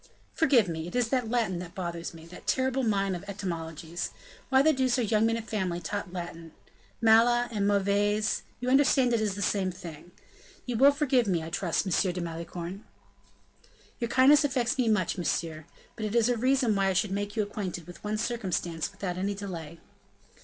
"Forgive 0.33 0.67
me; 0.67 0.87
it 0.87 0.95
is 0.95 1.09
that 1.09 1.29
Latin 1.29 1.59
that 1.59 1.75
bothers 1.75 2.11
me 2.11 2.25
that 2.25 2.47
terrible 2.47 2.81
mine 2.81 3.13
of 3.13 3.23
etymologies. 3.27 4.09
Why 4.49 4.63
the 4.63 4.73
deuce 4.73 4.97
are 4.97 5.03
young 5.03 5.27
men 5.27 5.37
of 5.37 5.47
family 5.47 5.79
taught 5.79 6.11
Latin? 6.11 6.53
Mala 7.03 7.47
and 7.51 7.67
mauvaise 7.67 8.41
you 8.59 8.67
understand 8.71 9.13
it 9.13 9.21
is 9.21 9.35
the 9.35 9.43
same 9.43 9.71
thing. 9.71 10.09
You 10.65 10.75
will 10.75 10.89
forgive 10.91 11.27
me, 11.27 11.43
I 11.43 11.51
trust, 11.51 11.85
M. 11.85 12.13
de 12.13 12.19
Malicorne." 12.19 12.83
"Your 13.99 14.09
kindness 14.09 14.43
affects 14.43 14.75
me 14.75 14.89
much, 14.89 15.19
monsieur: 15.19 15.65
but 15.95 16.03
it 16.05 16.15
is 16.15 16.29
a 16.29 16.35
reason 16.35 16.75
why 16.75 16.87
I 16.87 16.93
should 16.93 17.11
make 17.11 17.35
you 17.35 17.43
acquainted 17.43 17.85
with 17.85 18.03
one 18.03 18.17
circumstance 18.17 18.91
without 18.91 19.19
any 19.19 19.35
delay." 19.35 19.79